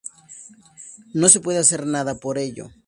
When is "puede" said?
1.41-1.59